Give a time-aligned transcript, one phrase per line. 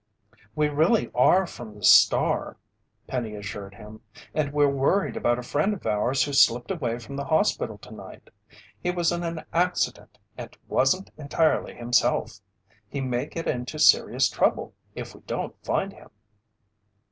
[0.55, 2.57] "We really are from the Star,"
[3.05, 4.01] Penny assured him.
[4.33, 8.31] "And we're worried about a friend of ours who slipped away from the hospital tonight.
[8.81, 12.39] He was in an accident and wasn't entirely himself.
[12.89, 16.09] He may get into serious trouble if we don't find him."